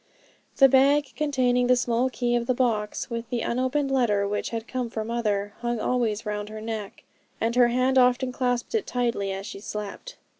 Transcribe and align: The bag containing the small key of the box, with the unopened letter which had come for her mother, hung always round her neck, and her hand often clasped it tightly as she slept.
The 0.57 0.67
bag 0.67 1.13
containing 1.15 1.67
the 1.67 1.75
small 1.75 2.09
key 2.09 2.35
of 2.35 2.47
the 2.47 2.55
box, 2.55 3.11
with 3.11 3.29
the 3.29 3.41
unopened 3.41 3.91
letter 3.91 4.27
which 4.27 4.49
had 4.49 4.67
come 4.67 4.89
for 4.89 5.01
her 5.01 5.05
mother, 5.05 5.53
hung 5.59 5.79
always 5.79 6.25
round 6.25 6.49
her 6.49 6.59
neck, 6.59 7.03
and 7.39 7.55
her 7.55 7.67
hand 7.67 7.99
often 7.99 8.31
clasped 8.31 8.73
it 8.73 8.87
tightly 8.87 9.31
as 9.31 9.45
she 9.45 9.59
slept. 9.59 10.15